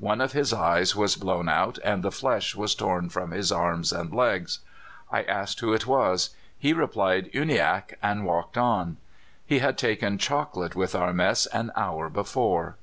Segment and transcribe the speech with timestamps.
[0.00, 3.92] One of his eyes was blown out, and the flesh was torn from his arms
[3.92, 4.60] and legs.
[5.12, 6.30] "I asked who it was.
[6.58, 8.96] He replied, 'Uniacke,' and walked on.
[9.44, 12.78] "He had taken chocolate with our mess an hour before!